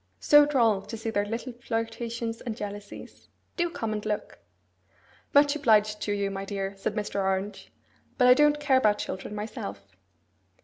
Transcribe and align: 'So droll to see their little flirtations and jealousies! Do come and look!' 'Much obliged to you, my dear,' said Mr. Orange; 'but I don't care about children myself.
'So 0.19 0.47
droll 0.47 0.81
to 0.81 0.97
see 0.97 1.11
their 1.11 1.27
little 1.27 1.53
flirtations 1.53 2.41
and 2.41 2.57
jealousies! 2.57 3.27
Do 3.55 3.69
come 3.69 3.93
and 3.93 4.03
look!' 4.03 4.39
'Much 5.31 5.55
obliged 5.55 6.01
to 6.01 6.11
you, 6.11 6.31
my 6.31 6.43
dear,' 6.43 6.75
said 6.75 6.95
Mr. 6.95 7.19
Orange; 7.19 7.71
'but 8.17 8.27
I 8.27 8.33
don't 8.33 8.59
care 8.59 8.77
about 8.77 8.97
children 8.97 9.35
myself. 9.35 9.95